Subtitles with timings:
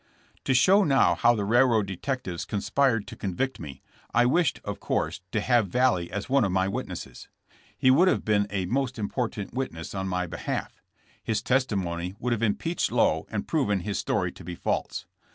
[0.45, 3.83] To show now how the railroad detectives con spired to convict me
[4.15, 7.27] I wished, of course, to have VaLlee as one of my witnesses.
[7.77, 10.81] He would have been a nlost important witness in my behalf.
[11.23, 15.05] His testi mony would have impeached Lowe and proven his story to be false.